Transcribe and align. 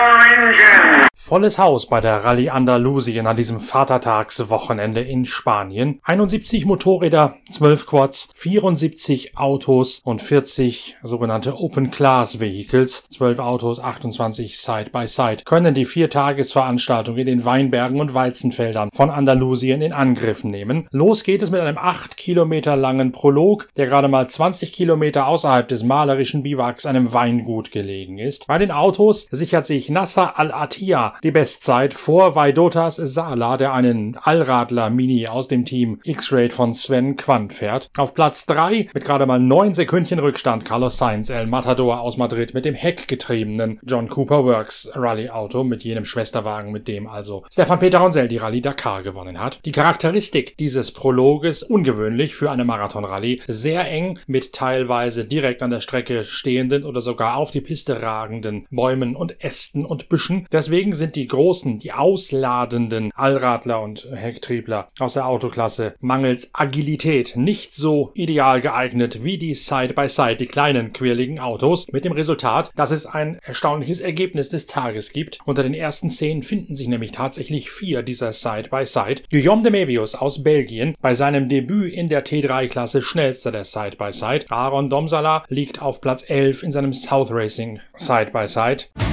your 0.00 0.18
engine! 0.18 1.09
Volles 1.30 1.58
Haus 1.58 1.86
bei 1.86 2.00
der 2.00 2.24
Rallye 2.24 2.50
Andalusien 2.50 3.28
an 3.28 3.36
diesem 3.36 3.60
Vatertagswochenende 3.60 5.00
in 5.00 5.24
Spanien. 5.24 6.00
71 6.02 6.66
Motorräder, 6.66 7.36
12 7.52 7.86
Quads, 7.86 8.30
74 8.34 9.38
Autos 9.38 10.00
und 10.02 10.22
40 10.22 10.96
sogenannte 11.04 11.56
Open 11.56 11.92
Class 11.92 12.40
Vehicles, 12.40 13.04
12 13.10 13.38
Autos, 13.38 13.78
28 13.78 14.58
Side 14.58 14.90
by 14.92 15.06
Side, 15.06 15.44
können 15.44 15.72
die 15.72 15.84
Viertagesveranstaltung 15.84 17.16
in 17.16 17.26
den 17.26 17.44
Weinbergen 17.44 18.00
und 18.00 18.12
Weizenfeldern 18.12 18.88
von 18.92 19.10
Andalusien 19.10 19.82
in 19.82 19.92
Angriff 19.92 20.42
nehmen. 20.42 20.88
Los 20.90 21.22
geht 21.22 21.42
es 21.42 21.52
mit 21.52 21.60
einem 21.60 21.78
8 21.78 22.16
Kilometer 22.16 22.74
langen 22.74 23.12
Prolog, 23.12 23.68
der 23.76 23.86
gerade 23.86 24.08
mal 24.08 24.28
20 24.28 24.72
Kilometer 24.72 25.28
außerhalb 25.28 25.68
des 25.68 25.84
malerischen 25.84 26.42
Biwaks 26.42 26.86
einem 26.86 27.12
Weingut 27.12 27.70
gelegen 27.70 28.18
ist. 28.18 28.48
Bei 28.48 28.58
den 28.58 28.72
Autos 28.72 29.28
sichert 29.30 29.64
sich 29.64 29.90
Nasser 29.90 30.36
Al-Attiyah 30.36 31.19
die 31.22 31.30
Bestzeit 31.30 31.94
vor 31.94 32.34
Vaidotas 32.34 32.96
Sala, 32.96 33.56
der 33.56 33.74
einen 33.74 34.16
Allradler 34.16 34.90
Mini 34.90 35.26
aus 35.26 35.48
dem 35.48 35.64
Team 35.64 36.00
X-Raid 36.02 36.52
von 36.52 36.72
Sven 36.72 37.16
Quandt 37.16 37.52
fährt. 37.52 37.90
Auf 37.96 38.14
Platz 38.14 38.46
3 38.46 38.88
mit 38.94 39.04
gerade 39.04 39.26
mal 39.26 39.38
9 39.38 39.74
Sekündchen 39.74 40.18
Rückstand 40.18 40.64
Carlos 40.64 40.96
Sainz 40.96 41.28
El 41.30 41.46
Matador 41.46 42.00
aus 42.00 42.16
Madrid 42.16 42.54
mit 42.54 42.64
dem 42.64 42.74
heckgetriebenen 42.74 43.80
John 43.82 44.08
Cooper 44.08 44.44
Works 44.44 44.90
Rallye 44.94 45.30
Auto 45.30 45.64
mit 45.64 45.84
jenem 45.84 46.04
Schwesterwagen, 46.04 46.72
mit 46.72 46.88
dem 46.88 47.06
also 47.06 47.44
Stefan 47.52 47.80
Peter 47.80 47.98
Ronsell 47.98 48.28
die 48.28 48.38
Rallye 48.38 48.62
Dakar 48.62 49.02
gewonnen 49.02 49.38
hat. 49.38 49.60
Die 49.64 49.72
Charakteristik 49.72 50.56
dieses 50.56 50.92
Prologes 50.92 51.62
ungewöhnlich 51.62 52.34
für 52.34 52.50
eine 52.50 52.64
Marathon-Rallye, 52.64 53.42
sehr 53.46 53.86
eng 53.90 54.18
mit 54.26 54.52
teilweise 54.52 55.24
direkt 55.24 55.62
an 55.62 55.70
der 55.70 55.80
Strecke 55.80 56.24
stehenden 56.24 56.84
oder 56.84 57.02
sogar 57.02 57.36
auf 57.36 57.50
die 57.50 57.60
Piste 57.60 58.02
ragenden 58.02 58.66
Bäumen 58.70 59.16
und 59.16 59.42
Ästen 59.42 59.84
und 59.84 60.08
Büschen. 60.08 60.46
Deswegen 60.50 60.94
sind 60.94 61.09
die 61.16 61.26
großen, 61.26 61.78
die 61.78 61.92
ausladenden 61.92 63.10
Allradler 63.14 63.80
und 63.82 64.08
Hecktriebler 64.12 64.88
aus 64.98 65.14
der 65.14 65.26
Autoklasse 65.26 65.94
mangels 66.00 66.50
Agilität 66.52 67.36
nicht 67.36 67.74
so 67.74 68.10
ideal 68.14 68.60
geeignet 68.60 69.24
wie 69.24 69.38
die 69.38 69.54
Side-by-Side, 69.54 70.32
-Side, 70.32 70.36
die 70.36 70.46
kleinen 70.46 70.92
quirligen 70.92 71.38
Autos, 71.38 71.86
mit 71.92 72.04
dem 72.04 72.12
Resultat, 72.12 72.70
dass 72.76 72.90
es 72.90 73.06
ein 73.06 73.38
erstaunliches 73.42 74.00
Ergebnis 74.00 74.48
des 74.48 74.66
Tages 74.66 75.12
gibt. 75.12 75.38
Unter 75.44 75.62
den 75.62 75.74
ersten 75.74 76.10
zehn 76.10 76.42
finden 76.42 76.74
sich 76.74 76.88
nämlich 76.88 77.12
tatsächlich 77.12 77.70
vier 77.70 78.02
dieser 78.02 78.32
Side-by-Side. 78.32 79.00
-Side. 79.00 79.22
Guillaume 79.30 79.62
de 79.62 79.70
Mevius 79.70 80.14
aus 80.14 80.42
Belgien, 80.42 80.94
bei 81.00 81.14
seinem 81.14 81.48
Debüt 81.48 81.92
in 81.92 82.08
der 82.08 82.24
T3-Klasse 82.24 83.02
schnellster 83.02 83.52
der 83.52 83.64
Side-by-Side. 83.64 84.44
-Side. 84.46 84.52
Aaron 84.52 84.90
Domsala 84.90 85.44
liegt 85.48 85.82
auf 85.82 86.00
Platz 86.00 86.24
11 86.28 86.62
in 86.62 86.72
seinem 86.72 86.92
South 86.92 87.30
Racing 87.30 87.80
Side-by-Side. 87.96 88.84
-Side. 88.96 89.09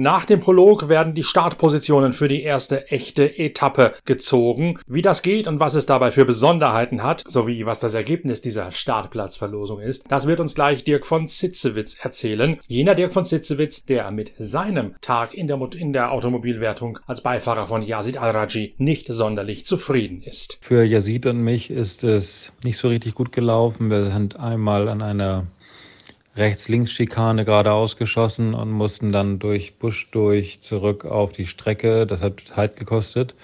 Nach 0.00 0.24
dem 0.24 0.38
Prolog 0.38 0.88
werden 0.88 1.12
die 1.12 1.24
Startpositionen 1.24 2.12
für 2.12 2.28
die 2.28 2.44
erste 2.44 2.88
echte 2.88 3.36
Etappe 3.36 3.94
gezogen. 4.04 4.78
Wie 4.86 5.02
das 5.02 5.22
geht 5.22 5.48
und 5.48 5.58
was 5.58 5.74
es 5.74 5.86
dabei 5.86 6.12
für 6.12 6.24
Besonderheiten 6.24 7.02
hat, 7.02 7.24
sowie 7.26 7.66
was 7.66 7.80
das 7.80 7.94
Ergebnis 7.94 8.40
dieser 8.40 8.70
Startplatzverlosung 8.70 9.80
ist, 9.80 10.04
das 10.08 10.28
wird 10.28 10.38
uns 10.38 10.54
gleich 10.54 10.84
Dirk 10.84 11.04
von 11.04 11.26
Zitzewitz 11.26 11.96
erzählen. 12.00 12.60
Jener 12.68 12.94
Dirk 12.94 13.12
von 13.12 13.24
Zitzewitz, 13.24 13.86
der 13.86 14.12
mit 14.12 14.30
seinem 14.38 14.94
Tag 15.00 15.34
in 15.34 15.48
der, 15.48 15.58
in 15.76 15.92
der 15.92 16.12
Automobilwertung 16.12 17.00
als 17.08 17.20
Beifahrer 17.20 17.66
von 17.66 17.82
Yazid 17.82 18.18
Al-Raji 18.18 18.76
nicht 18.78 19.12
sonderlich 19.12 19.66
zufrieden 19.66 20.22
ist. 20.22 20.58
Für 20.60 20.84
Yazid 20.84 21.26
und 21.26 21.40
mich 21.40 21.70
ist 21.72 22.04
es 22.04 22.52
nicht 22.62 22.78
so 22.78 22.86
richtig 22.86 23.16
gut 23.16 23.32
gelaufen. 23.32 23.90
Wir 23.90 24.12
sind 24.12 24.38
einmal 24.38 24.86
an 24.88 25.02
einer 25.02 25.48
Rechts-Links-Schikane 26.38 27.44
geradeaus 27.44 27.96
geschossen 27.96 28.54
und 28.54 28.70
mussten 28.70 29.12
dann 29.12 29.38
durch 29.38 29.76
Busch 29.76 30.10
durch 30.10 30.62
zurück 30.62 31.04
auf 31.04 31.32
die 31.32 31.46
Strecke. 31.46 32.06
Das 32.06 32.22
hat 32.22 32.40
Zeit 32.40 32.76
gekostet 32.76 33.34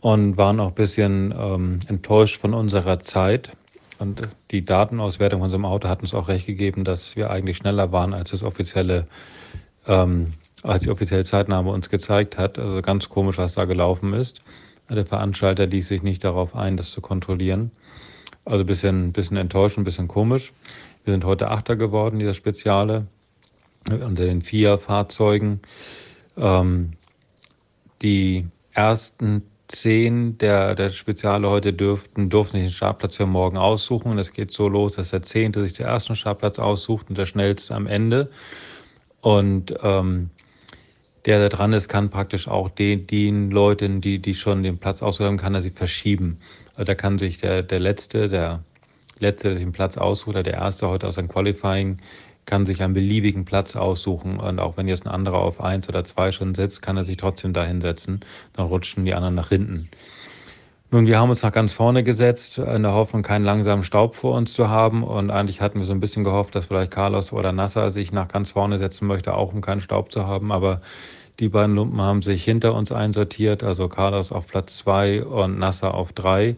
und 0.00 0.36
waren 0.36 0.58
auch 0.58 0.68
ein 0.68 0.74
bisschen 0.74 1.32
ähm, 1.38 1.78
enttäuscht 1.88 2.40
von 2.40 2.54
unserer 2.54 3.00
Zeit. 3.00 3.52
Und 3.98 4.28
die 4.50 4.64
Datenauswertung 4.64 5.40
von 5.40 5.46
unserem 5.46 5.64
Auto 5.64 5.88
hat 5.88 6.00
uns 6.00 6.12
auch 6.12 6.26
recht 6.26 6.46
gegeben, 6.46 6.82
dass 6.82 7.14
wir 7.14 7.30
eigentlich 7.30 7.58
schneller 7.58 7.92
waren, 7.92 8.14
als 8.14 8.30
das 8.30 8.42
offizielle, 8.42 9.06
ähm, 9.86 10.32
als 10.64 10.82
die 10.82 10.90
offizielle 10.90 11.24
Zeitnahme 11.24 11.70
uns 11.70 11.88
gezeigt 11.88 12.36
hat. 12.36 12.58
Also 12.58 12.82
ganz 12.82 13.08
komisch, 13.08 13.38
was 13.38 13.54
da 13.54 13.64
gelaufen 13.64 14.12
ist. 14.12 14.42
Der 14.90 15.06
Veranstalter 15.06 15.66
ließ 15.66 15.86
sich 15.86 16.02
nicht 16.02 16.24
darauf 16.24 16.56
ein, 16.56 16.76
das 16.76 16.90
zu 16.90 17.00
kontrollieren. 17.00 17.70
Also 18.44 18.64
ein 18.64 18.66
bisschen, 18.66 19.12
bisschen 19.12 19.36
enttäuscht, 19.36 19.78
ein 19.78 19.84
bisschen 19.84 20.08
komisch. 20.08 20.52
Wir 21.04 21.14
sind 21.14 21.24
heute 21.24 21.50
Achter 21.50 21.74
geworden, 21.74 22.20
dieser 22.20 22.34
Speziale, 22.34 23.06
unter 23.90 24.24
den 24.24 24.42
vier 24.42 24.78
Fahrzeugen. 24.78 25.60
Ähm, 26.36 26.92
die 28.02 28.46
ersten 28.72 29.42
zehn 29.66 30.38
der, 30.38 30.74
der 30.76 30.90
Speziale 30.90 31.48
heute 31.50 31.72
dürften, 31.72 32.30
durften 32.30 32.58
sich 32.58 32.66
den 32.68 32.72
Startplatz 32.72 33.16
für 33.16 33.26
morgen 33.26 33.56
aussuchen. 33.56 34.12
Und 34.12 34.18
es 34.18 34.32
geht 34.32 34.52
so 34.52 34.68
los, 34.68 34.94
dass 34.94 35.10
der 35.10 35.22
Zehnte 35.22 35.62
sich 35.62 35.72
den 35.72 35.86
ersten 35.86 36.14
Startplatz 36.14 36.58
aussucht 36.58 37.08
und 37.08 37.18
der 37.18 37.26
Schnellste 37.26 37.74
am 37.74 37.88
Ende. 37.88 38.30
Und 39.20 39.74
ähm, 39.82 40.30
der 41.24 41.40
da 41.40 41.48
dran 41.48 41.72
ist, 41.72 41.88
kann 41.88 42.10
praktisch 42.10 42.46
auch 42.46 42.68
den, 42.68 43.06
den 43.06 43.50
Leuten, 43.50 44.00
die, 44.00 44.20
die 44.20 44.34
schon 44.34 44.62
den 44.62 44.78
Platz 44.78 45.02
haben, 45.02 45.36
kann 45.36 45.54
er 45.54 45.62
sie 45.62 45.70
verschieben. 45.70 46.38
Also 46.74 46.84
da 46.84 46.94
kann 46.94 47.18
sich 47.18 47.38
der, 47.38 47.62
der 47.62 47.80
Letzte, 47.80 48.28
der 48.28 48.62
Letzte, 49.22 49.48
der 49.48 49.54
sich 49.54 49.62
einen 49.62 49.72
Platz 49.72 49.96
aussucht, 49.96 50.34
der 50.34 50.52
Erste 50.52 50.88
heute 50.88 51.06
aus 51.06 51.16
einem 51.16 51.28
Qualifying, 51.28 51.98
kann 52.44 52.66
sich 52.66 52.82
einen 52.82 52.92
beliebigen 52.92 53.44
Platz 53.44 53.76
aussuchen. 53.76 54.40
Und 54.40 54.58
auch 54.58 54.76
wenn 54.76 54.88
jetzt 54.88 55.06
ein 55.06 55.12
anderer 55.12 55.38
auf 55.38 55.60
eins 55.60 55.88
oder 55.88 56.04
zwei 56.04 56.32
schon 56.32 56.54
sitzt, 56.54 56.82
kann 56.82 56.96
er 56.96 57.04
sich 57.04 57.16
trotzdem 57.16 57.52
da 57.52 57.64
hinsetzen. 57.64 58.24
Dann 58.52 58.66
rutschen 58.66 59.04
die 59.04 59.14
anderen 59.14 59.36
nach 59.36 59.48
hinten. 59.48 59.88
Nun, 60.90 61.06
wir 61.06 61.18
haben 61.18 61.30
uns 61.30 61.42
nach 61.42 61.52
ganz 61.52 61.72
vorne 61.72 62.02
gesetzt, 62.02 62.58
in 62.58 62.82
der 62.82 62.92
Hoffnung, 62.92 63.22
keinen 63.22 63.44
langsamen 63.44 63.84
Staub 63.84 64.14
vor 64.14 64.36
uns 64.36 64.52
zu 64.52 64.68
haben. 64.68 65.04
Und 65.04 65.30
eigentlich 65.30 65.60
hatten 65.60 65.78
wir 65.78 65.86
so 65.86 65.92
ein 65.92 66.00
bisschen 66.00 66.24
gehofft, 66.24 66.54
dass 66.54 66.66
vielleicht 66.66 66.90
Carlos 66.90 67.32
oder 67.32 67.52
Nasser 67.52 67.92
sich 67.92 68.12
nach 68.12 68.28
ganz 68.28 68.50
vorne 68.50 68.76
setzen 68.76 69.06
möchte, 69.06 69.34
auch 69.34 69.54
um 69.54 69.60
keinen 69.60 69.80
Staub 69.80 70.12
zu 70.12 70.26
haben. 70.26 70.52
Aber 70.52 70.82
die 71.40 71.48
beiden 71.48 71.76
Lumpen 71.76 72.00
haben 72.00 72.22
sich 72.22 72.44
hinter 72.44 72.74
uns 72.74 72.92
einsortiert, 72.92 73.62
also 73.62 73.88
Carlos 73.88 74.32
auf 74.32 74.48
Platz 74.48 74.78
zwei 74.78 75.24
und 75.24 75.58
Nasser 75.58 75.94
auf 75.94 76.12
drei. 76.12 76.56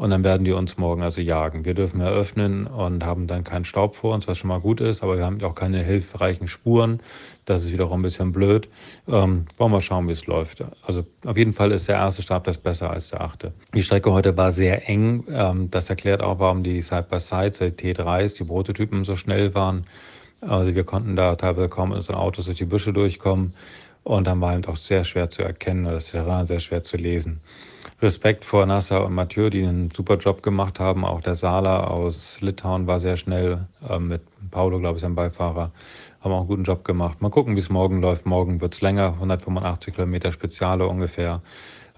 Und 0.00 0.08
dann 0.08 0.24
werden 0.24 0.46
die 0.46 0.52
uns 0.52 0.78
morgen 0.78 1.02
also 1.02 1.20
jagen. 1.20 1.66
Wir 1.66 1.74
dürfen 1.74 2.00
eröffnen 2.00 2.66
und 2.66 3.04
haben 3.04 3.26
dann 3.26 3.44
keinen 3.44 3.66
Staub 3.66 3.94
vor 3.94 4.14
uns, 4.14 4.26
was 4.26 4.38
schon 4.38 4.48
mal 4.48 4.58
gut 4.58 4.80
ist, 4.80 5.02
aber 5.02 5.18
wir 5.18 5.26
haben 5.26 5.44
auch 5.44 5.54
keine 5.54 5.82
hilfreichen 5.82 6.48
Spuren. 6.48 7.00
Das 7.44 7.64
ist 7.64 7.70
wiederum 7.70 8.00
ein 8.00 8.04
bisschen 8.04 8.32
blöd. 8.32 8.70
Ähm, 9.06 9.44
wollen 9.58 9.72
wir 9.72 9.82
schauen, 9.82 10.08
wie 10.08 10.12
es 10.12 10.24
läuft. 10.24 10.64
Also 10.86 11.04
auf 11.26 11.36
jeden 11.36 11.52
Fall 11.52 11.70
ist 11.70 11.86
der 11.86 11.96
erste 11.96 12.22
Startplatz 12.22 12.56
besser 12.56 12.90
als 12.90 13.10
der 13.10 13.20
achte. 13.20 13.52
Die 13.74 13.82
Strecke 13.82 14.10
heute 14.10 14.38
war 14.38 14.52
sehr 14.52 14.88
eng. 14.88 15.24
Ähm, 15.28 15.70
das 15.70 15.90
erklärt 15.90 16.22
auch, 16.22 16.38
warum 16.38 16.62
die 16.62 16.80
Side-by-Side, 16.80 17.72
die 17.72 17.92
T3s, 17.92 18.38
die 18.38 18.44
Prototypen 18.44 19.04
so 19.04 19.16
schnell 19.16 19.54
waren. 19.54 19.84
Also 20.40 20.74
wir 20.74 20.84
konnten 20.84 21.14
da 21.14 21.34
teilweise 21.34 21.68
kaum 21.68 21.90
in 21.90 21.96
unseren 21.96 22.16
Autos 22.16 22.46
durch 22.46 22.56
die 22.56 22.64
Büsche 22.64 22.94
durchkommen. 22.94 23.52
Und 24.02 24.26
dann 24.26 24.40
war 24.40 24.54
eben 24.54 24.64
auch 24.64 24.76
sehr 24.76 25.04
schwer 25.04 25.30
zu 25.30 25.42
erkennen, 25.42 25.84
das 25.84 26.10
Terrain 26.10 26.46
sehr 26.46 26.60
schwer 26.60 26.82
zu 26.82 26.96
lesen. 26.96 27.40
Respekt 28.02 28.46
vor 28.46 28.64
Nasser 28.64 29.04
und 29.04 29.14
Mathieu, 29.14 29.50
die 29.50 29.62
einen 29.62 29.90
super 29.90 30.16
Job 30.16 30.42
gemacht 30.42 30.80
haben. 30.80 31.04
Auch 31.04 31.20
der 31.20 31.34
Sala 31.34 31.84
aus 31.84 32.40
Litauen 32.40 32.86
war 32.86 32.98
sehr 32.98 33.18
schnell, 33.18 33.66
äh, 33.88 33.98
mit 33.98 34.22
Paulo, 34.50 34.78
glaube 34.78 34.98
ich, 34.98 35.04
am 35.04 35.14
Beifahrer. 35.14 35.70
Haben 36.20 36.32
auch 36.32 36.38
einen 36.38 36.48
guten 36.48 36.64
Job 36.64 36.84
gemacht. 36.84 37.20
Mal 37.20 37.30
gucken, 37.30 37.56
wie 37.56 37.60
es 37.60 37.68
morgen 37.68 38.00
läuft. 38.00 38.24
Morgen 38.24 38.60
wird 38.60 38.74
es 38.74 38.80
länger, 38.80 39.14
185 39.14 39.94
Kilometer 39.94 40.32
Speziale 40.32 40.86
ungefähr. 40.86 41.42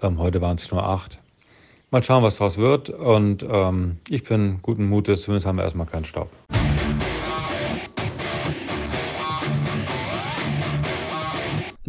Ähm, 0.01 0.19
heute 0.19 0.41
waren 0.41 0.57
es 0.57 0.69
nur 0.71 0.83
acht. 0.83 1.19
Mal 1.89 2.03
schauen, 2.03 2.23
was 2.23 2.37
daraus 2.37 2.57
wird. 2.57 2.89
Und 2.89 3.45
ähm, 3.49 3.97
ich 4.09 4.23
bin 4.23 4.59
guten 4.61 4.87
Mutes, 4.87 5.21
zumindest 5.21 5.45
haben 5.45 5.57
wir 5.57 5.63
erstmal 5.63 5.87
keinen 5.87 6.05
Staub. 6.05 6.29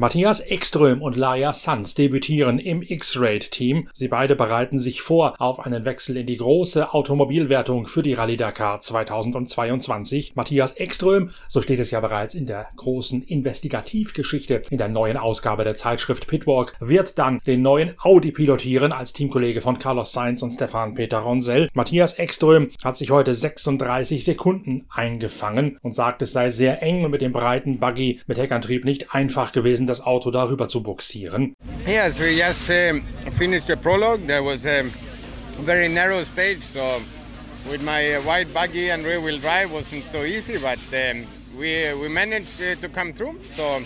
Matthias 0.04 0.40
Ekström 0.40 1.00
und 1.00 1.16
Laia 1.16 1.54
Sanz 1.54 1.94
debütieren 1.94 2.58
im 2.58 2.82
X-Raid-Team. 2.82 3.88
Sie 3.94 4.08
beide 4.08 4.36
bereiten 4.36 4.78
sich 4.78 5.00
vor 5.00 5.34
auf 5.40 5.60
einen 5.60 5.86
Wechsel 5.86 6.18
in 6.18 6.26
die 6.26 6.36
große 6.36 6.92
Automobilwertung 6.92 7.86
für 7.86 8.02
die 8.02 8.12
Rallye 8.12 8.36
Dakar 8.36 8.82
2022. 8.82 10.36
Matthias 10.36 10.76
Ekström, 10.76 11.30
so 11.48 11.62
steht 11.62 11.80
es 11.80 11.90
ja 11.90 12.00
bereits 12.00 12.34
in 12.34 12.44
der 12.44 12.68
großen 12.76 13.22
Investigativgeschichte 13.22 14.60
in 14.68 14.76
der 14.76 14.88
neuen 14.88 15.16
Ausgabe 15.16 15.64
der 15.64 15.72
Zeitschrift 15.72 16.26
Pitwalk, 16.26 16.74
wird 16.80 17.18
dann 17.18 17.40
den 17.46 17.62
neuen 17.62 17.94
Audi 17.98 18.30
pilotieren 18.30 18.92
als 18.92 19.14
Teamkollege 19.14 19.62
von 19.62 19.78
Carlos 19.78 20.12
Sainz 20.12 20.42
und 20.42 20.50
Stefan 20.50 20.96
Peter 20.96 21.20
Ronsell. 21.20 21.70
Matthias 21.72 22.18
Ekström 22.18 22.72
hat 22.84 22.98
sich 22.98 23.10
heute 23.10 23.32
36 23.32 24.22
Sekunden 24.22 24.84
eingefangen 24.90 25.78
und 25.80 25.94
sagt, 25.94 26.20
es 26.20 26.32
sei 26.32 26.50
sehr 26.50 26.82
eng 26.82 27.06
und 27.06 27.10
mit 27.10 27.22
dem 27.22 27.32
breiten 27.32 27.78
Buggy 27.78 28.20
mit 28.26 28.36
Heckantrieb 28.36 28.84
nicht 28.84 29.14
einfach 29.14 29.52
gewesen, 29.52 29.64
gewesen, 29.64 29.86
das 29.94 30.06
Auto 30.06 30.30
darüber 30.30 30.68
zu 30.68 30.82
boxieren. 30.82 31.54
Yes, 31.86 32.18
we 32.18 32.36
just 32.36 32.68
um, 32.70 33.02
finished 33.32 33.66
the 33.66 33.76
prologue. 33.76 34.26
There 34.26 34.42
was 34.42 34.66
a 34.66 34.84
very 35.60 35.88
narrow 35.88 36.24
stage, 36.24 36.62
so 36.62 37.00
with 37.70 37.82
my 37.82 38.16
white 38.24 38.52
buggy 38.52 38.90
and 38.90 39.04
rear 39.04 39.20
wheel 39.20 39.38
drive 39.38 39.72
wasn't 39.72 40.04
so 40.10 40.24
easy, 40.24 40.58
but 40.58 40.78
um, 40.92 41.24
we, 41.58 41.92
we 41.94 42.08
managed 42.08 42.60
uh, 42.60 42.74
to 42.80 42.88
come 42.88 43.12
through. 43.12 43.40
So 43.40 43.80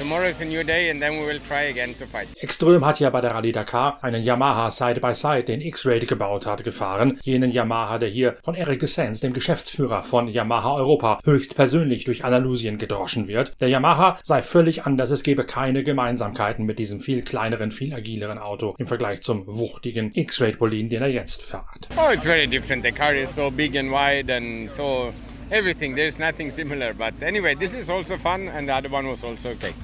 Tomorrow 0.00 0.28
is 0.28 0.40
a 0.40 0.46
new 0.46 0.64
day 0.64 0.88
and 0.88 0.98
then 0.98 1.20
we 1.20 1.26
will 1.26 1.40
try 1.46 1.64
again 1.64 1.94
to 1.98 2.06
fight. 2.06 2.26
Extrem 2.40 2.86
hat 2.86 3.00
ja 3.00 3.10
bei 3.10 3.20
der 3.20 3.34
Rallye 3.34 3.52
Dakar 3.52 4.02
einen 4.02 4.22
Yamaha 4.22 4.70
Side-by-Side, 4.70 5.40
-Side, 5.40 5.42
den 5.42 5.60
X-Raid 5.60 6.08
gebaut 6.08 6.46
hat, 6.46 6.64
gefahren. 6.64 7.18
Jenen 7.22 7.50
Yamaha, 7.50 7.98
der 7.98 8.08
hier 8.08 8.36
von 8.42 8.54
Eric 8.54 8.80
Descens, 8.80 9.20
dem 9.20 9.34
Geschäftsführer 9.34 10.02
von 10.02 10.26
Yamaha 10.26 10.74
Europa, 10.76 11.18
höchst 11.22 11.54
persönlich 11.54 12.04
durch 12.04 12.24
Andalusien 12.24 12.78
gedroschen 12.78 13.28
wird. 13.28 13.60
Der 13.60 13.68
Yamaha 13.68 14.18
sei 14.22 14.40
völlig 14.40 14.86
anders, 14.86 15.10
es 15.10 15.22
gebe 15.22 15.44
keine 15.44 15.84
Gemeinsamkeiten 15.84 16.64
mit 16.64 16.78
diesem 16.78 17.00
viel 17.00 17.20
kleineren, 17.20 17.70
viel 17.70 17.92
agileren 17.92 18.38
Auto 18.38 18.74
im 18.78 18.86
Vergleich 18.86 19.20
zum 19.20 19.46
wuchtigen 19.46 20.12
X-Raid 20.14 20.58
Bolin, 20.58 20.88
den 20.88 21.02
er 21.02 21.08
jetzt 21.08 21.42
fährt. 21.42 21.90
Oh, 21.98 22.10
it's 22.10 22.24
very 22.24 22.46
different. 22.46 22.82
The 22.82 22.92
car 22.92 23.14
is 23.14 23.34
so 23.34 23.50
big 23.50 23.76
and 23.76 23.90
wide 23.90 24.34
and 24.34 24.70
so 24.70 25.12
everything. 25.50 25.94
There's 25.94 26.18
nothing 26.18 26.50
similar. 26.50 26.94
But 26.94 27.14
anyway, 27.22 27.54
this 27.54 27.74
is 27.74 27.90
also 27.90 28.16
fun, 28.16 28.48
and 28.48 28.68
the 28.68 28.74
other 28.74 28.88
one 28.88 29.06
was 29.06 29.24
also 29.24 29.50
okay. 29.50 29.74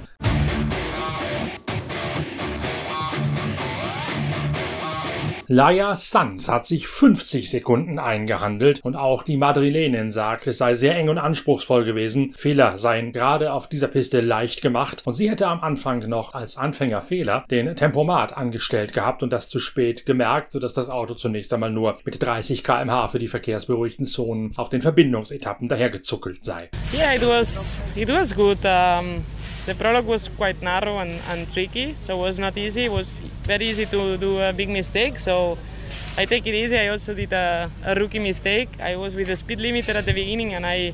Laia 5.48 5.94
Sanz 5.94 6.48
hat 6.48 6.66
sich 6.66 6.88
50 6.88 7.50
Sekunden 7.50 8.00
eingehandelt 8.00 8.81
und 8.82 8.96
auch 8.96 9.22
die 9.22 9.37
Madrilenin 9.37 10.10
sagt, 10.10 10.48
es 10.48 10.58
sei 10.58 10.75
sehr 10.75 10.96
eng 10.96 11.08
und 11.08 11.19
anspruchsvoll 11.19 11.84
gewesen. 11.84 12.32
Fehler 12.37 12.78
seien 12.78 13.12
gerade 13.12 13.52
auf 13.52 13.69
dieser 13.69 13.87
Piste 13.87 14.20
leicht 14.20 14.60
gemacht 14.60 15.02
und 15.04 15.14
sie 15.14 15.31
hätte 15.31 15.46
am 15.46 15.60
Anfang 15.60 16.00
noch 16.08 16.34
als 16.34 16.56
Anfängerfehler 16.56 17.44
den 17.48 17.76
Tempomat 17.76 18.37
angestellt 18.37 18.93
gehabt 18.93 19.22
und 19.22 19.32
das 19.32 19.48
zu 19.48 19.60
spät 19.60 20.04
gemerkt, 20.04 20.50
sodass 20.50 20.75
das 20.75 20.90
Auto 20.90 21.14
zunächst 21.14 21.52
einmal 21.52 21.70
nur 21.70 21.99
mit 22.04 22.20
30 22.20 22.64
km/h 22.64 23.06
für 23.06 23.20
die 23.20 23.28
verkehrsberuhigten 23.28 24.04
Zonen 24.04 24.52
auf 24.56 24.69
den 24.69 24.82
Verbindungsetappen 24.82 25.69
dahergezuckelt 25.69 26.44
sei. 26.44 26.70
Yeah, 26.92 27.14
it 27.14 27.22
was 27.22 27.81
it 27.94 28.08
was 28.08 28.34
good. 28.34 28.58
Um 28.64 29.22
The 29.66 29.74
prologue 29.74 30.06
was 30.06 30.28
quite 30.28 30.62
narrow 30.62 30.98
and, 30.98 31.10
and 31.28 31.50
tricky, 31.52 31.94
so 31.98 32.18
it 32.18 32.22
was 32.22 32.38
not 32.38 32.56
easy. 32.56 32.84
It 32.84 32.92
was 32.92 33.18
very 33.42 33.66
easy 33.66 33.84
to 33.86 34.16
do 34.16 34.40
a 34.40 34.52
big 34.52 34.68
mistake, 34.68 35.18
so 35.18 35.58
I 36.16 36.24
take 36.24 36.46
it 36.46 36.54
easy. 36.54 36.78
I 36.78 36.86
also 36.88 37.14
did 37.14 37.32
a, 37.32 37.68
a 37.84 37.96
rookie 37.96 38.20
mistake. 38.20 38.68
I 38.80 38.94
was 38.94 39.16
with 39.16 39.26
the 39.26 39.34
speed 39.34 39.58
limiter 39.58 39.96
at 39.96 40.06
the 40.06 40.12
beginning 40.12 40.54
and 40.54 40.64
I 40.64 40.92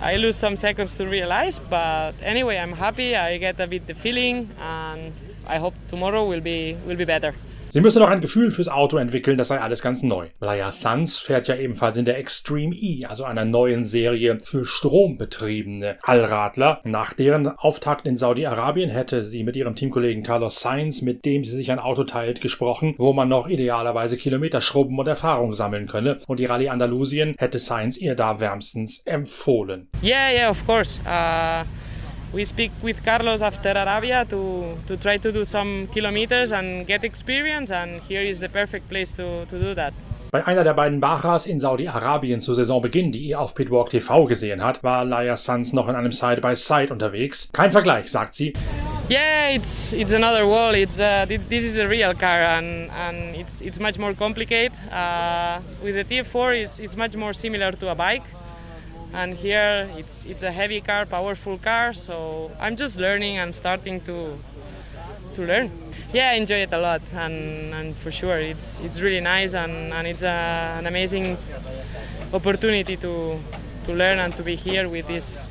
I 0.00 0.16
lose 0.16 0.36
some 0.36 0.56
seconds 0.56 0.94
to 0.96 1.06
realize, 1.06 1.58
but 1.58 2.12
anyway, 2.22 2.58
I'm 2.58 2.72
happy. 2.72 3.16
I 3.16 3.38
get 3.38 3.60
a 3.60 3.66
bit 3.66 3.86
the 3.86 3.94
feeling 3.94 4.50
and 4.60 5.12
I 5.46 5.58
hope 5.58 5.74
tomorrow 5.88 6.24
will 6.24 6.40
be 6.40 6.76
will 6.86 6.96
be 6.96 7.04
better. 7.04 7.34
Sie 7.76 7.82
müsse 7.82 7.98
noch 7.98 8.08
ein 8.08 8.22
Gefühl 8.22 8.50
fürs 8.50 8.68
Auto 8.68 8.96
entwickeln, 8.96 9.36
das 9.36 9.48
sei 9.48 9.60
alles 9.60 9.82
ganz 9.82 10.02
neu. 10.02 10.28
Laia 10.40 10.72
Sanz 10.72 11.18
fährt 11.18 11.46
ja 11.46 11.56
ebenfalls 11.56 11.98
in 11.98 12.06
der 12.06 12.16
Extreme 12.16 12.74
E, 12.74 13.04
also 13.04 13.24
einer 13.24 13.44
neuen 13.44 13.84
Serie 13.84 14.38
für 14.42 14.64
strombetriebene 14.64 15.98
Allradler. 16.02 16.80
Nach 16.84 17.12
deren 17.12 17.48
Auftakt 17.48 18.06
in 18.06 18.16
Saudi-Arabien 18.16 18.88
hätte 18.88 19.22
sie 19.22 19.44
mit 19.44 19.56
ihrem 19.56 19.74
Teamkollegen 19.74 20.22
Carlos 20.22 20.58
Sainz, 20.62 21.02
mit 21.02 21.26
dem 21.26 21.44
sie 21.44 21.54
sich 21.54 21.70
ein 21.70 21.78
Auto 21.78 22.04
teilt, 22.04 22.40
gesprochen, 22.40 22.94
wo 22.96 23.12
man 23.12 23.28
noch 23.28 23.46
idealerweise 23.46 24.16
Kilometer 24.16 24.62
schrubben 24.62 24.98
und 24.98 25.06
Erfahrung 25.06 25.52
sammeln 25.52 25.86
könne. 25.86 26.20
Und 26.26 26.40
die 26.40 26.46
Rallye 26.46 26.70
Andalusien 26.70 27.34
hätte 27.36 27.58
Sainz 27.58 27.98
ihr 27.98 28.14
da 28.14 28.40
wärmstens 28.40 29.02
empfohlen. 29.04 29.88
Yeah, 30.02 30.30
yeah, 30.32 30.48
of 30.48 30.66
course. 30.66 30.98
Uh 31.04 31.66
we 32.32 32.44
speak 32.44 32.70
with 32.82 33.04
Carlos 33.04 33.42
after 33.42 33.70
Arabia 33.70 34.24
to, 34.26 34.76
to 34.86 34.96
try 34.96 35.16
to 35.18 35.32
do 35.32 35.44
some 35.44 35.88
kilometers 35.88 36.52
and 36.52 36.86
get 36.86 37.04
experience, 37.04 37.70
and 37.70 38.00
here 38.02 38.22
is 38.22 38.40
the 38.40 38.48
perfect 38.48 38.88
place 38.88 39.12
to, 39.12 39.46
to 39.46 39.58
do 39.58 39.74
that. 39.74 39.92
Bei 40.32 40.44
einer 40.46 40.64
der 40.64 40.74
beiden 40.74 41.00
Bajas 41.00 41.46
in 41.46 41.60
Saudi-Arabien 41.60 42.40
zu 42.40 42.52
Saisonbeginn, 42.52 43.12
die 43.12 43.28
ihr 43.28 43.40
auf 43.40 43.54
Pitwalk 43.54 43.90
TV 43.90 44.26
gesehen 44.26 44.62
hat, 44.62 44.82
war 44.82 45.04
Laia 45.04 45.36
Sanz 45.36 45.72
noch 45.72 45.88
in 45.88 45.94
einem 45.94 46.12
Side-by-Side 46.12 46.88
-Side 46.88 46.92
unterwegs. 46.92 47.48
Kein 47.52 47.70
Vergleich, 47.70 48.10
sagt 48.10 48.34
sie. 48.34 48.52
Yeah, 49.08 49.54
it's 49.54 49.92
it's 49.92 50.12
another 50.12 50.44
world. 50.44 50.74
It's 50.74 50.98
uh, 50.98 51.26
this 51.26 51.62
is 51.62 51.78
a 51.78 51.86
real 51.88 52.12
car, 52.12 52.40
and 52.58 52.90
and 52.90 53.36
it's 53.36 53.60
it's 53.60 53.78
much 53.78 53.98
more 53.98 54.14
complicated. 54.14 54.72
Uh, 54.90 55.60
with 55.80 55.94
the 55.94 56.02
TF4, 56.02 56.62
it's 56.62 56.80
it's 56.80 56.96
much 56.96 57.16
more 57.16 57.32
similar 57.32 57.70
to 57.70 57.88
a 57.88 57.94
bike. 57.94 58.24
And 59.16 59.34
here 59.34 59.88
it's 59.96 60.26
it's 60.26 60.42
a 60.42 60.52
heavy 60.52 60.80
car 60.80 61.06
powerful 61.06 61.56
car 61.56 61.94
so 61.94 62.50
i'm 62.60 62.76
just 62.76 62.98
learning 62.98 63.38
and 63.38 63.54
starting 63.54 64.00
to 64.02 64.36
to 65.34 65.42
learn. 65.42 65.70
Yeah 66.12 66.30
i 66.30 66.34
enjoy 66.34 66.60
it 66.66 66.72
a 66.72 66.78
lot 66.78 67.02
and, 67.12 67.74
and 67.74 67.96
for 67.96 68.10
sure 68.10 68.38
it's 68.38 68.80
it's 68.80 69.00
really 69.00 69.20
nice 69.20 69.54
and, 69.54 69.92
and 69.92 70.06
it's 70.06 70.22
a, 70.22 70.76
an 70.78 70.86
amazing 70.86 71.36
opportunity 72.32 72.96
to 72.96 73.38
to 73.86 73.92
learn 73.92 74.18
and 74.18 74.36
to 74.36 74.42
be 74.42 74.54
here 74.54 74.88
with 74.88 75.06
this 75.08 75.48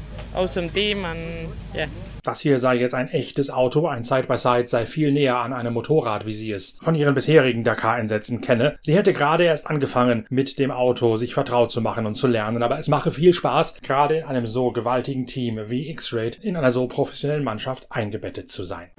team 0.74 1.06
and 1.06 1.50
yeah 1.74 1.88
Das 2.26 2.40
hier 2.40 2.58
sei 2.58 2.78
jetzt 2.78 2.96
ein 2.96 3.08
echtes 3.10 3.52
Auto, 3.52 3.88
ein 3.88 4.04
Side-by-Side 4.04 4.64
-Side 4.64 4.68
sei 4.68 4.86
viel 4.88 5.12
näher 5.12 5.38
an 5.38 5.54
einem 5.54 5.76
Motorrad, 5.76 6.26
wie 6.26 6.34
sie 6.34 6.52
es 6.52 6.76
von 6.82 6.96
ihren 6.96 7.14
bisherigen 7.14 7.64
Dakar-Einsätzen 7.64 8.42
kenne. 8.42 8.78
Sie 8.82 8.96
hätte 8.96 9.14
gerade 9.14 9.44
erst 9.44 9.68
angefangen, 9.68 10.26
mit 10.30 10.58
dem 10.58 10.72
Auto 10.72 11.18
sich 11.18 11.36
vertraut 11.36 11.72
zu 11.72 11.82
machen 11.82 12.08
und 12.08 12.16
zu 12.16 12.26
lernen, 12.26 12.64
aber 12.64 12.80
es 12.80 12.88
mache 12.88 13.12
viel 13.12 13.32
Spaß, 13.32 13.76
gerade 13.84 14.18
in 14.18 14.24
einem 14.24 14.48
so 14.48 14.72
gewaltigen 14.72 15.28
Team 15.28 15.60
wie 15.68 15.88
X-Raid 15.92 16.40
in 16.42 16.58
einer 16.58 16.72
so 16.72 16.88
professionellen 16.88 17.44
Mannschaft 17.44 17.92
eingebettet 17.92 18.50
zu 18.50 18.66
sein. 18.66 18.90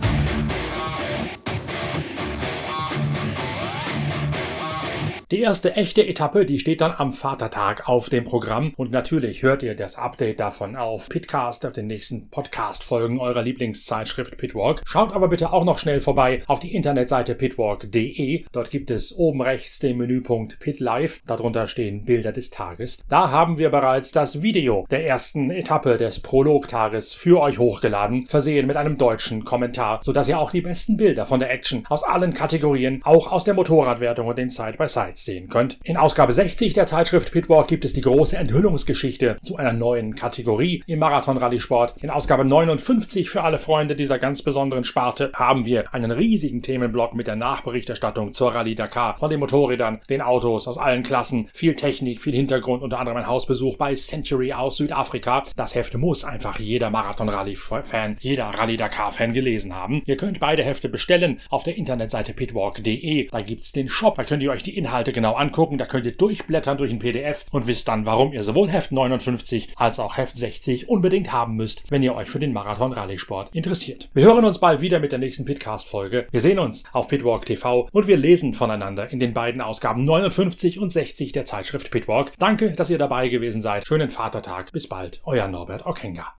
Die 5.32 5.40
erste 5.40 5.75
echte 5.75 6.06
Etappe, 6.06 6.46
die 6.46 6.61
steht 6.61 6.81
dann 6.81 6.94
am 6.96 7.12
Vatertag 7.12 7.88
auf 7.88 8.08
dem 8.08 8.23
Programm 8.23 8.73
und 8.76 8.93
natürlich 8.93 9.43
hört 9.43 9.64
ihr 9.64 9.75
das 9.75 9.96
Update 9.96 10.38
davon 10.38 10.76
auf 10.76 11.08
Pitcast, 11.08 11.67
auf 11.67 11.73
den 11.73 11.88
nächsten 11.88 12.31
Podcast-Folgen 12.31 13.19
eurer 13.19 13.43
Lieblingszeitschrift 13.43 14.37
Pitwalk. 14.38 14.82
Schaut 14.87 15.12
aber 15.12 15.26
bitte 15.26 15.52
auch 15.52 15.64
noch 15.64 15.81
schnell 15.81 15.99
vorbei 15.99 16.43
auf 16.46 16.61
die 16.61 16.73
Internetseite 16.73 17.34
pitwalk.de. 17.34 18.44
Dort 18.52 18.70
gibt 18.70 18.93
es 18.93 19.12
oben 19.17 19.43
rechts 19.43 19.81
den 19.81 19.96
Menüpunkt 19.96 20.61
Pit 20.61 20.78
Live. 20.78 21.20
Darunter 21.26 21.67
stehen 21.67 22.04
Bilder 22.04 22.30
des 22.30 22.50
Tages. 22.50 22.99
Da 23.09 23.33
haben 23.33 23.59
wir 23.59 23.71
bereits 23.71 24.12
das 24.12 24.42
Video 24.42 24.87
der 24.92 25.09
ersten 25.09 25.50
Etappe 25.50 25.97
des 25.97 26.21
Prologtages 26.21 27.14
für 27.14 27.40
euch 27.40 27.59
hochgeladen, 27.59 28.28
versehen 28.28 28.68
mit 28.68 28.76
einem 28.76 28.97
deutschen 28.97 29.45
Kommentar, 29.45 30.02
sodass 30.04 30.28
ihr 30.28 30.38
auch 30.38 30.52
die 30.52 30.61
besten 30.61 30.97
Bilder 30.97 31.26
von 31.26 31.40
der 31.40 31.50
Action 31.50 31.83
aus 31.88 32.04
allen 32.04 32.33
Kategorien, 32.33 33.00
auch 33.02 33.33
aus 33.33 33.42
der 33.42 33.54
Motorradwertung 33.54 34.28
und 34.28 34.38
den 34.38 34.50
Side-by-Side 34.50 35.15
bereits 35.16 35.25
sehen 35.25 35.49
könnt. 35.49 35.78
In 35.82 35.96
Ausgabe 35.96 36.32
60 36.32 36.75
der 36.75 36.87
Zeitschrift 36.87 37.32
Pitwalk 37.32 37.68
gibt 37.68 37.85
es 37.85 37.92
die 37.92 38.00
große 38.00 38.37
Enthüllungsgeschichte 38.37 39.37
zu 39.42 39.56
einer 39.56 39.73
neuen 39.73 40.14
Kategorie 40.14 40.82
im 40.87 40.99
Marathon-Rallye-Sport. 40.99 41.94
In 42.02 42.11
Ausgabe 42.11 42.44
59 42.44 43.30
für 43.30 43.42
alle 43.42 43.58
Freunde 43.58 43.96
dieser 43.96 44.18
ganz 44.18 44.42
besonderen 44.42 44.85
Sparte 44.85 45.32
haben 45.35 45.66
wir 45.66 45.92
einen 45.94 46.11
riesigen 46.11 46.62
Themenblock 46.62 47.14
mit 47.14 47.26
der 47.26 47.37
Nachberichterstattung 47.37 48.32
zur 48.32 48.54
Rallye 48.54 48.75
Dakar 48.75 49.18
von 49.18 49.30
den 49.30 49.40
Motorrädern, 49.40 50.00
den 50.08 50.20
Autos 50.20 50.68
aus 50.68 50.78
allen 50.78 51.02
Klassen, 51.02 51.49
viel 51.52 51.75
Technik, 51.75 52.20
viel 52.20 52.35
Hintergrund, 52.35 52.82
unter 52.82 52.99
anderem 52.99 53.18
ein 53.18 53.26
Hausbesuch 53.26 53.76
bei 53.76 53.94
Century 53.94 54.52
aus 54.52 54.76
Südafrika. 54.76 55.44
Das 55.56 55.75
Heft 55.75 55.94
muss 55.96 56.25
einfach 56.25 56.58
jeder 56.58 56.90
Marathon-Rallye-Fan, 56.90 58.18
jeder 58.20 58.46
Rallye 58.46 58.76
Dakar-Fan 58.76 59.32
gelesen 59.32 59.75
haben. 59.75 60.02
Ihr 60.06 60.16
könnt 60.16 60.40
beide 60.40 60.62
Hefte 60.62 60.88
bestellen 60.88 61.40
auf 61.50 61.64
der 61.64 61.76
Internetseite 61.76 62.32
pitwalk.de. 62.32 63.28
Da 63.30 63.40
gibt's 63.40 63.73
den 63.73 63.88
Shop, 63.88 64.16
da 64.16 64.25
könnt 64.25 64.42
ihr 64.42 64.50
euch 64.50 64.62
die 64.62 64.76
Inhalte 64.76 65.06
Inhalte 65.07 65.13
genau 65.13 65.35
angucken. 65.35 65.79
Da 65.79 65.87
könnt 65.87 66.07
ihr 66.07 66.17
durchblättern 66.17 66.79
durch 66.79 66.91
ein 66.91 66.99
PDF 66.99 67.47
und 67.51 67.67
wisst 67.67 67.89
dann, 67.89 68.07
warum 68.07 68.33
ihr 68.33 68.43
sowohl 68.43 68.69
Heft 68.71 68.93
59 68.93 69.75
als 69.77 69.99
auch 69.99 70.17
Heft 70.17 70.37
60 70.37 70.89
unbedingt 70.89 71.33
haben 71.33 71.55
müsst, 71.55 71.85
wenn 71.91 72.03
ihr 72.03 72.15
euch 72.15 72.29
für 72.29 72.39
den 72.39 72.53
Marathon 72.53 72.93
Rallye-Sport 72.93 73.55
interessiert. 73.55 74.09
Wir 74.15 74.25
hören 74.25 74.45
uns 74.45 74.59
bald 74.59 74.81
wieder 74.81 74.99
mit 74.99 75.13
der 75.13 75.19
nächsten 75.19 75.45
Pitcast-Folge. 75.45 76.27
Wir 76.31 76.41
sehen 76.41 76.59
uns 76.59 76.85
auf 76.93 77.09
Pitwalk 77.09 77.47
TV 77.47 77.89
und 77.93 78.07
wir 78.07 78.17
lesen 78.17 78.55
voneinander 78.55 79.11
in 79.11 79.19
den 79.19 79.33
beiden 79.33 79.61
Ausgaben 79.61 80.03
59 80.05 80.79
und 80.79 80.93
60 80.93 81.33
der 81.33 81.45
Zeitschrift 81.45 81.91
Pitwalk. 81.91 82.33
Danke, 82.39 82.73
dass 82.73 82.91
ihr 82.91 82.99
dabei 82.99 83.29
gewesen 83.29 83.63
seid. 83.63 83.87
Schönen 83.87 84.11
Vatertag. 84.11 84.73
Bis 84.73 84.89
bald. 84.89 85.21
Euer 85.25 85.49
Norbert 85.49 85.87
Okenga. 85.87 86.35